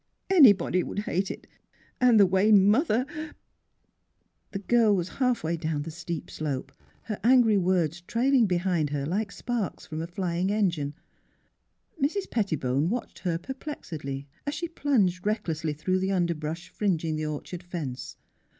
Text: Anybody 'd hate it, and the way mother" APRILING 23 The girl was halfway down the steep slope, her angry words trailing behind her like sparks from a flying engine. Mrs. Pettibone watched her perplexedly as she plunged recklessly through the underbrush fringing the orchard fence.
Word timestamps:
Anybody 0.31 0.81
'd 0.81 1.01
hate 1.05 1.29
it, 1.29 1.45
and 1.99 2.19
the 2.19 2.25
way 2.25 2.51
mother" 2.51 3.01
APRILING 3.05 3.15
23 3.15 3.35
The 4.53 4.59
girl 4.65 4.95
was 4.95 5.09
halfway 5.09 5.55
down 5.57 5.83
the 5.83 5.91
steep 5.91 6.31
slope, 6.31 6.71
her 7.03 7.19
angry 7.23 7.59
words 7.59 8.01
trailing 8.07 8.47
behind 8.47 8.89
her 8.89 9.05
like 9.05 9.31
sparks 9.31 9.85
from 9.85 10.01
a 10.01 10.07
flying 10.07 10.49
engine. 10.51 10.95
Mrs. 12.01 12.31
Pettibone 12.31 12.89
watched 12.89 13.19
her 13.19 13.37
perplexedly 13.37 14.25
as 14.47 14.55
she 14.55 14.67
plunged 14.69 15.23
recklessly 15.23 15.73
through 15.73 15.99
the 15.99 16.11
underbrush 16.13 16.69
fringing 16.69 17.15
the 17.15 17.27
orchard 17.27 17.61
fence. 17.61 18.17